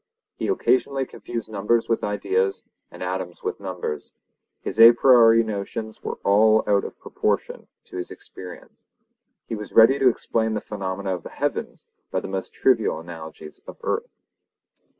He 0.35 0.47
occasionally 0.47 1.05
confused 1.05 1.47
numbers 1.47 1.87
with 1.87 2.03
ideas, 2.03 2.63
and 2.89 3.03
atoms 3.03 3.43
with 3.43 3.59
numbers; 3.59 4.13
his 4.59 4.79
a 4.79 4.93
priori 4.93 5.43
notions 5.43 6.01
were 6.01 6.17
out 6.25 6.83
of 6.85 6.91
all 6.95 6.99
proportion 6.99 7.67
to 7.85 7.97
his 7.97 8.09
experience. 8.09 8.87
He 9.45 9.53
was 9.53 9.73
ready 9.73 9.99
to 9.99 10.09
explain 10.09 10.55
the 10.55 10.59
phenomena 10.59 11.13
of 11.13 11.21
the 11.21 11.29
heavens 11.29 11.85
by 12.09 12.19
the 12.19 12.27
most 12.27 12.51
trivial 12.51 12.99
analogies 12.99 13.59
of 13.67 13.77
earth. 13.83 14.09